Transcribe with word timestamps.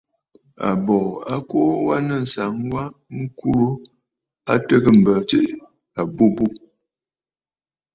Àbòò 0.69 1.05
a 1.33 1.35
kuu 1.49 1.71
wa 1.85 1.95
nɨ̂ 2.05 2.15
ànsaŋ 2.21 2.53
wa 2.73 2.83
ŋkurə 3.19 3.67
a 4.51 4.53
tɨgə̀ 4.67 4.93
m̀bə 4.97 5.13
tsiʼì 5.27 5.51
àbûbû. 5.99 6.45